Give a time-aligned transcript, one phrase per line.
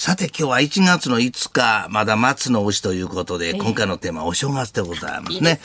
[0.00, 5.60] さて今日は1月の5日、まだ松の牛ということで、今回のテーマはお正月でございますね。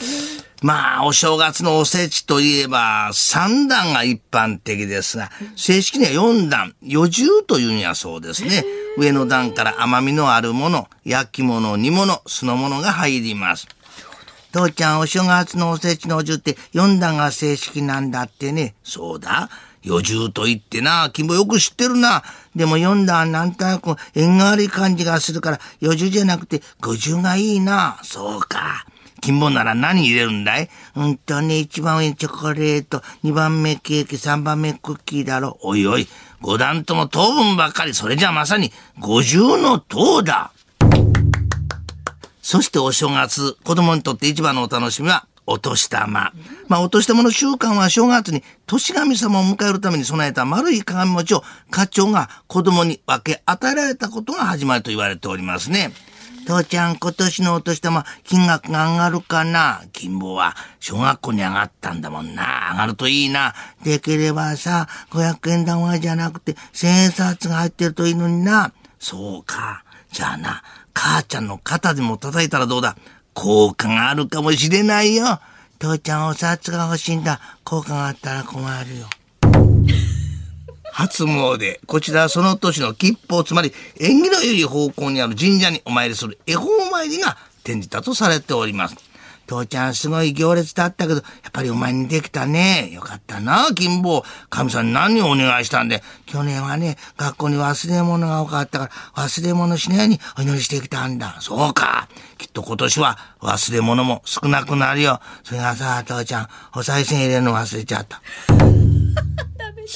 [0.60, 8.62] まあ、お正月のおせちといえば、3段が一般的ですが、正式には4段、余重というんやそうですね。
[8.98, 13.66] 上の段から甘みのあるもの、焼き物、煮物、酢の物が入ります。
[14.52, 18.74] 父ちゃん、お正月のおせちのお重って4段が正式なんだってね。
[18.84, 19.48] そうだ。
[19.86, 22.22] 余重と言ってな、君もよく知ってるな。
[22.54, 27.98] でも4段なんとなく縁が悪い感じがするから、余重じゃなくて50がいいな。
[28.02, 28.84] そうか。
[29.20, 30.68] 金本なら何入れるんだい？
[30.94, 35.58] うんとね、1番上にチョコレート、2番目ケーキ、3番目クッキーだろ。
[35.62, 36.06] おいおい、
[36.42, 40.52] 5段とも糖分ばっかり、それじゃまさに50の糖だ。
[42.42, 46.32] そしてお正月、子供にとって一番のお楽しみは、お年玉。
[46.68, 55.92] まあ、お年玉の習慣は正月に年神様を迎えるために備えた丸い鏡餅を課長が子供に分け与えられたことが始まりと言われておりますね。
[56.46, 59.82] 父ちゃん、今年のお年玉、金額が上がるかな？
[59.92, 62.70] 金棒は、小学校に上がったんだもんな。
[62.70, 63.52] 上がるといいな。
[63.82, 68.72] できればさ、500円玉じゃなくて、千円札が入ってるといいのにな。
[69.00, 69.82] そうか。
[70.12, 70.62] じゃあな、
[70.94, 72.96] 母ちゃんの肩でも叩いたらどうだ？
[73.36, 75.40] 効果があるかもしれないよ。
[75.78, 77.38] 父ちゃんお札が欲しいんだ。
[77.64, 79.06] 効果があったら困るよ。
[80.90, 81.78] 初詣。
[81.86, 88.96] こちらはその年の吉報、つまり縁起の良い方向にある神社にお参りする恵方参りが転じたとされております。
[89.46, 92.90] 父ちゃんすごい行列だったけど、やっぱりお前にできたね。
[92.92, 94.24] よかったな、金坊。
[94.50, 96.02] 神さん何をお願いしたんで。
[96.26, 101.36] 去年はね、学校に忘れ物が多かったから、忘れ物しないようにお祈りしてきたんだ。
[101.40, 102.08] そうか。
[102.38, 105.20] きっと今年は忘れ物も少なくなるよ。
[105.44, 108.20] それがさ、父ちゃん、お賽銭入れるの忘れちゃった。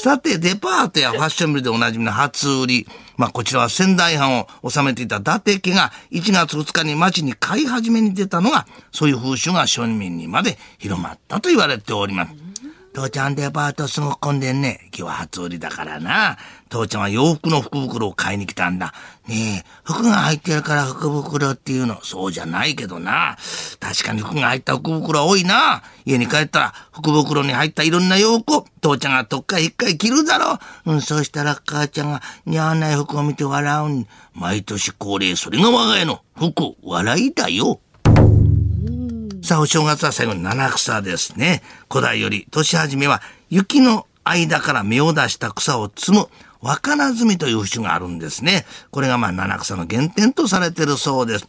[0.03, 2.89] さて、デパートやファッションビルでおなじみの初売り。
[3.19, 12.50] まあ、こちらは仙台藩を治めていた伊達家が1月2日に町に買い始めに出たのが、そういう風習が庶民にまで広まったと言われております。
[12.93, 14.81] 父ちゃんデパートすごく混んでんね。
[14.87, 16.39] 今日は初売りだからな。
[16.69, 18.93] 父ちゃんは洋服の福袋を買いに来たんだ。
[19.29, 22.03] ねえ、服が入ってるから福袋っていうの。
[22.03, 23.37] そうじゃないけどな。
[23.79, 25.85] 確かに服が入った福袋は多いな。
[26.05, 30.93] 家に帰ったら福袋に入ったいろんな洋服を父ちゃんがとっか一回着るだろう。
[30.95, 34.07] うん、そうしたら母ちゃんが似合わない服を見て笑うん。
[34.35, 37.81] 毎年恒例、それが我が家の服、笑いだよ。
[39.51, 41.61] さあ、お正月は最後に七草ですね。
[41.91, 46.29] 古代より年始めは雪の間から芽を出した草を摘む
[46.61, 48.65] 若菜摘みという節があるんですね。
[48.93, 51.49] これがまあ七草の原点とされてるそうです。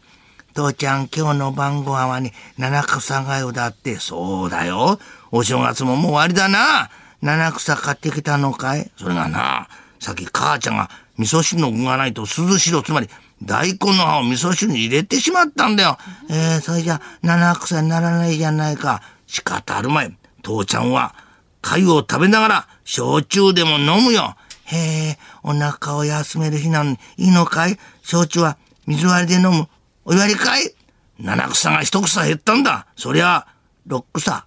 [0.52, 4.98] 父ちゃん、今日の晩ご飯はね、七草がゆだって、そうだよ。
[5.30, 6.90] お正月ももう終わりだな。
[7.20, 8.90] 七草買ってきたのかい？
[8.96, 9.68] それがな、
[10.02, 13.08] さっき母ちゃんが味噌汁の具がないと涼しろ、つまり
[13.40, 15.96] 大根の葉を味噌汁に入れてしまったんだよ。
[16.28, 19.00] えー、それじゃ七草にならないじゃないか。
[19.28, 20.16] 仕方あるまい。
[20.42, 21.14] 父ちゃんは、
[21.60, 24.34] 粥を食べながら、焼酎でも飲むよ。
[24.64, 24.76] へ
[25.10, 27.78] え、お腹を休める日なのに、いいのかい？
[28.02, 28.58] 焼酎は
[28.88, 29.68] 水割りで飲む。
[30.04, 30.74] お祝いかい？
[31.20, 32.86] 七草が一草減ったんだ。
[32.96, 33.46] そりゃ、
[33.86, 34.46] 六草。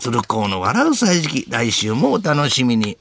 [0.00, 2.98] 鶴光の笑う歳時期、来週もお楽しみに。